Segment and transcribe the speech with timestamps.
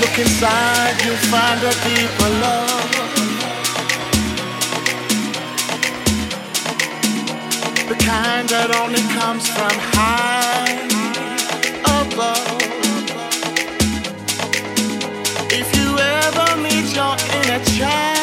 [0.00, 2.90] Look inside, you'll find a deeper love.
[7.88, 10.76] The kind that only comes from high
[12.00, 12.62] above.
[15.50, 18.15] If you ever meet your inner child.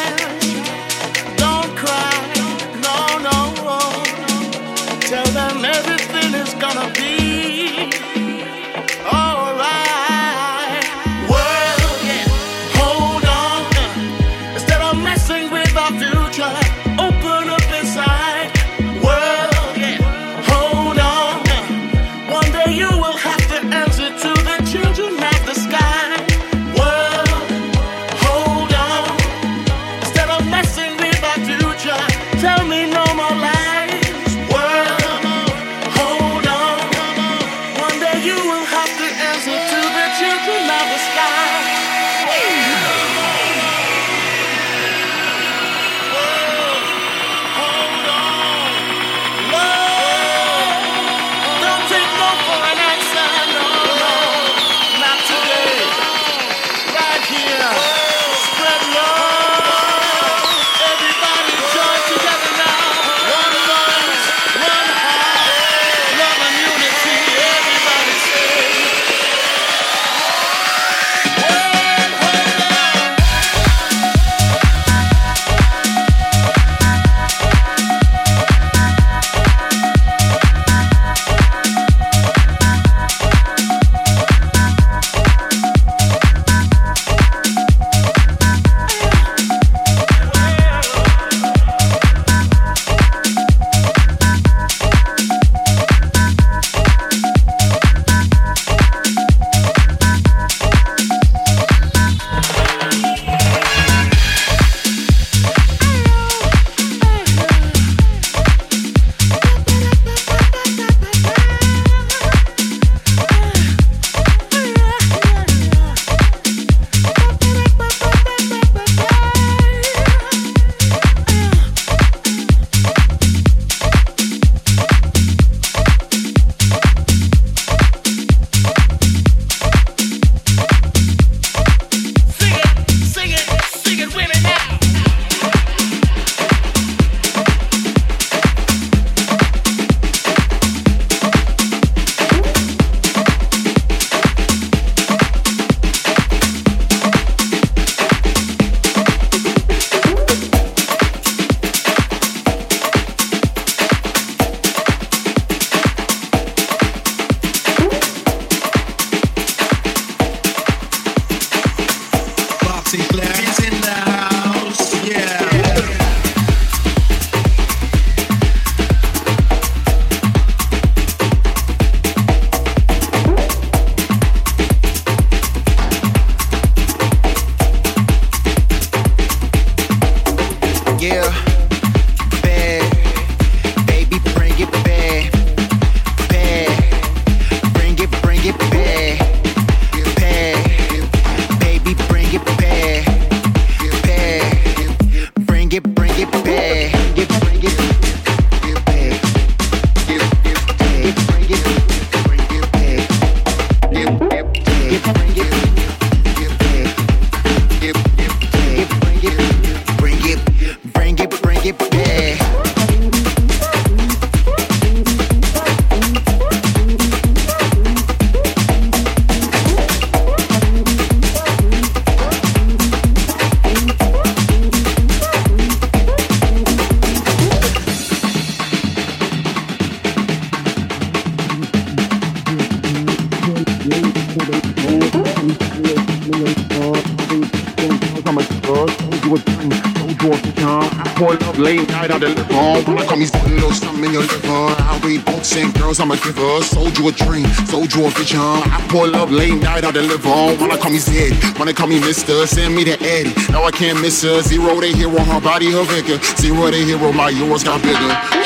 [245.54, 246.62] innocent girls, I'ma give her.
[246.62, 248.40] Sold you a dream, sold you a vision.
[248.40, 250.58] I pull up late night, I deliver on.
[250.58, 252.46] Wanna call me Zed, wanna call me Mister.
[252.46, 254.42] Send me to Eddie, now I can't miss her.
[254.42, 256.22] Zero, they hero, her body, her vigor.
[256.36, 258.00] Zero, they hero, my yours got bigger.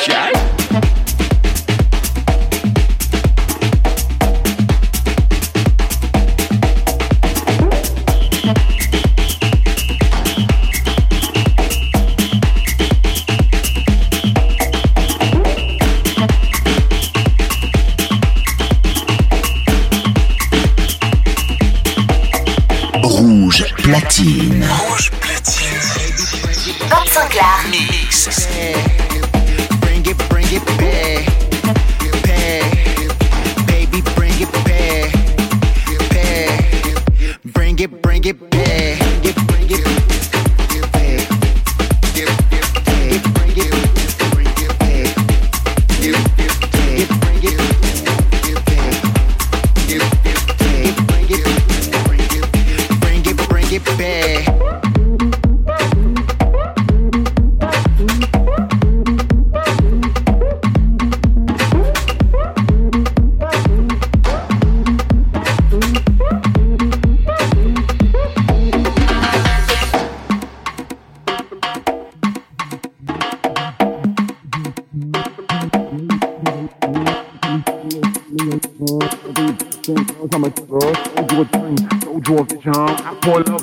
[0.08, 0.47] Yeah.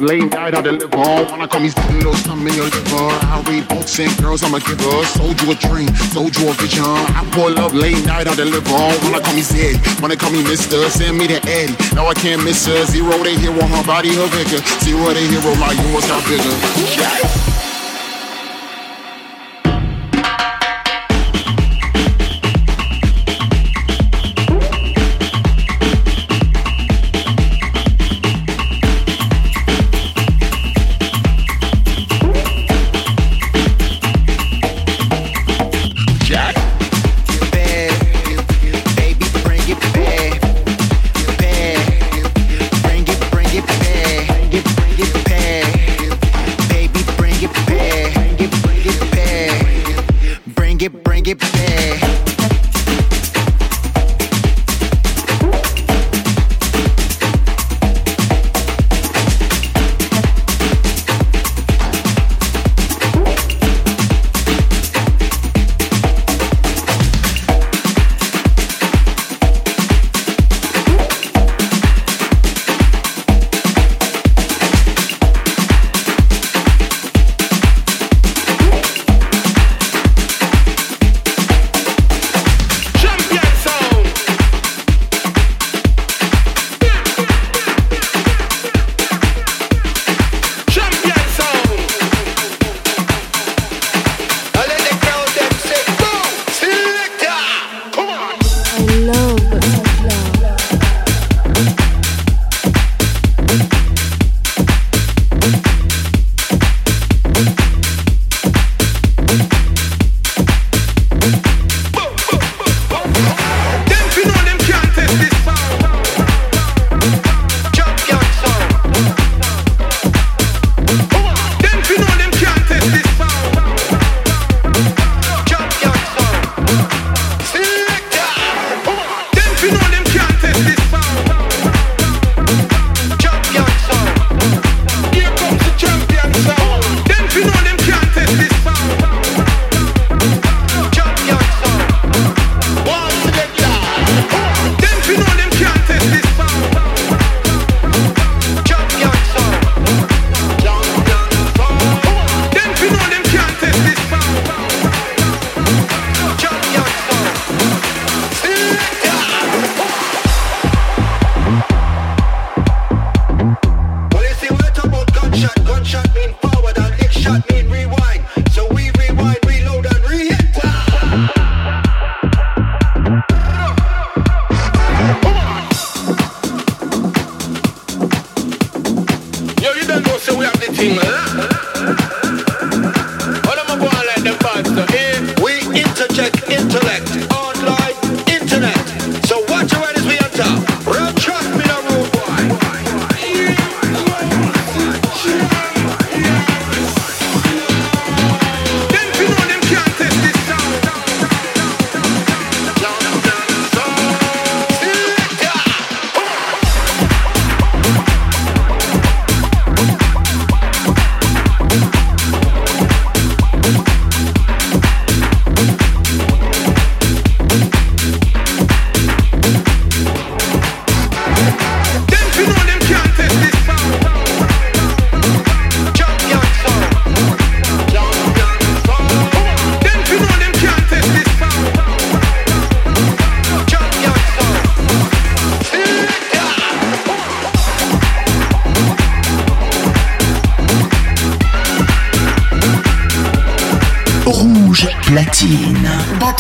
[0.06, 0.98] Lame guy that deliver.
[0.98, 3.10] Wanna call me little something in your liver.
[3.26, 5.04] I read books and girls, I'ma give her.
[5.18, 6.86] Sold you a dream, sold you a vision.
[6.86, 8.70] I pull up late night, I deliver.
[9.02, 10.78] Wanna call me Zed, wanna call me Mister.
[10.92, 11.74] Send me the Eddie.
[11.96, 12.86] Now I can't miss her.
[12.86, 14.62] Zero, they hero, her body, her vigor.
[14.86, 16.54] Zero, they hero, my yours got bigger.
[17.02, 17.65] Yeah.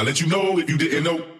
[0.00, 1.39] I let you know if you didn't know.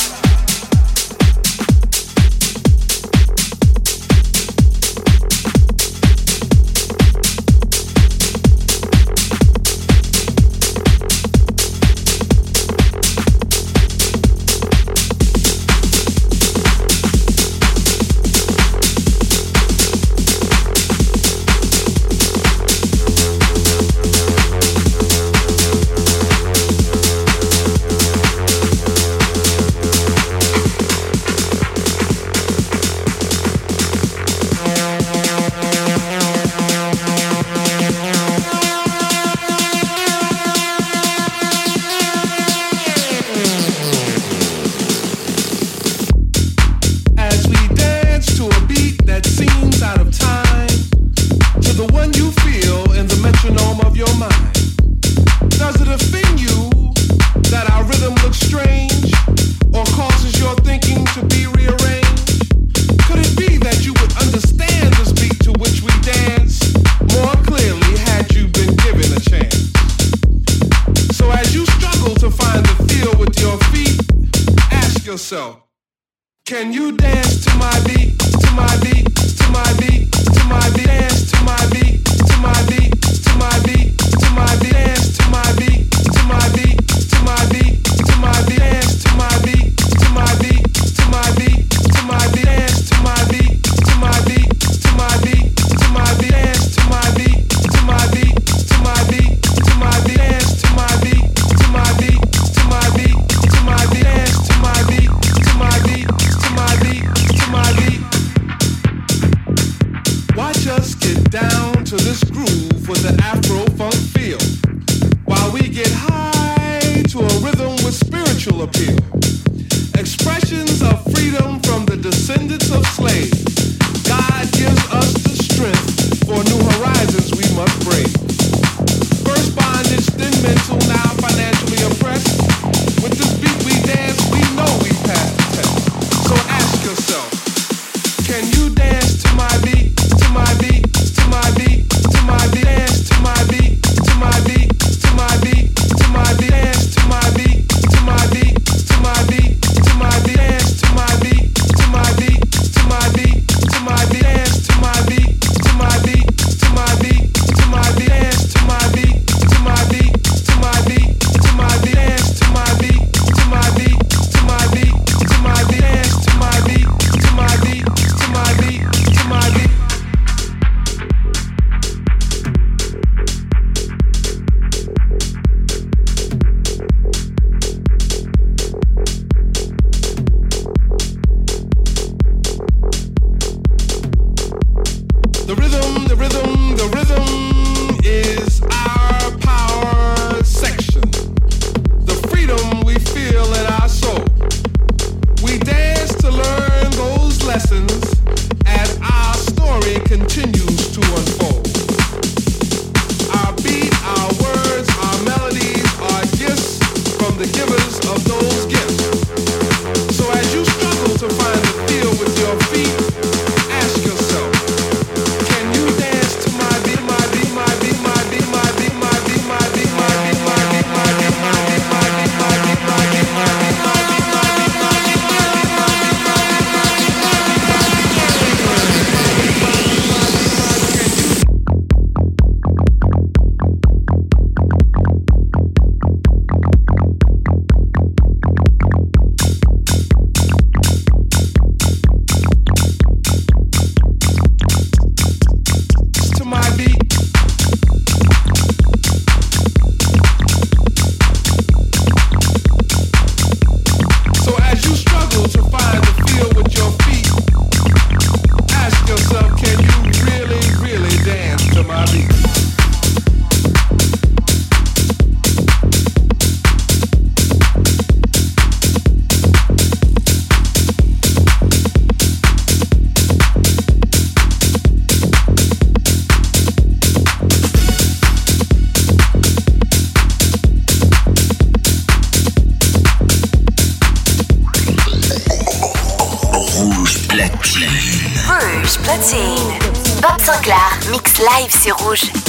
[289.11, 289.77] Platine.
[290.21, 292.40] Bob Sinclair, mix live sur Rouge.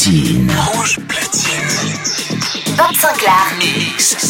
[0.00, 0.50] platine.
[0.72, 1.98] Rouge platine.
[2.76, 4.29] 25 larmes.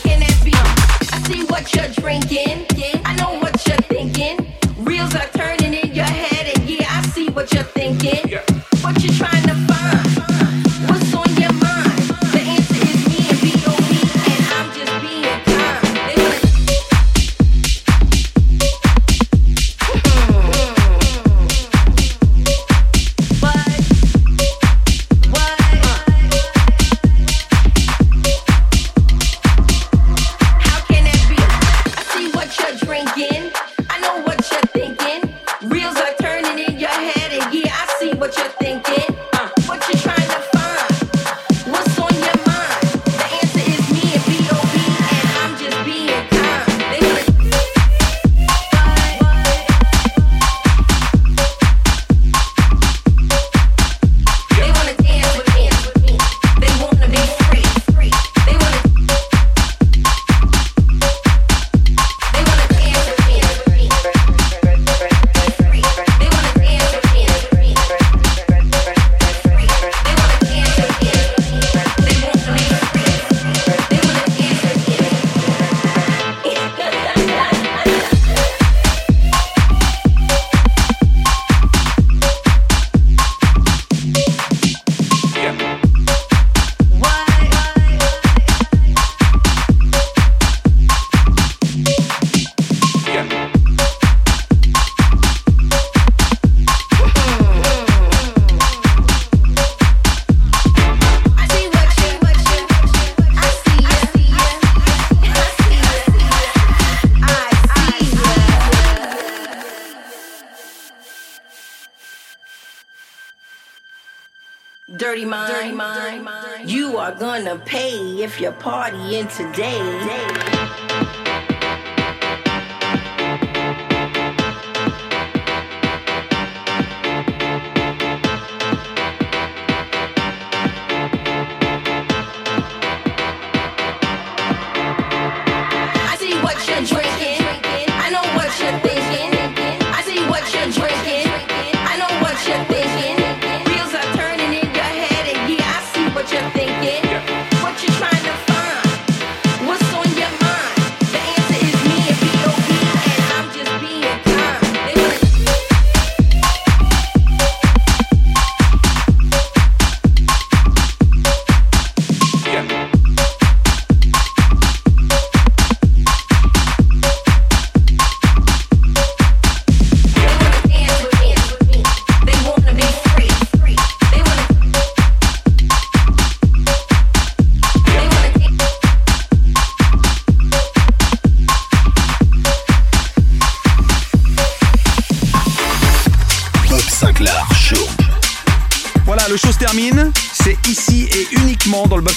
[119.27, 119.80] today.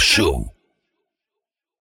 [0.00, 0.47] Show.